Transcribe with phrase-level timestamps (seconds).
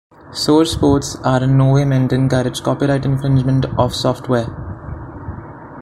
[0.33, 4.47] Source ports are in no way meant to encourage copyright infringement of software.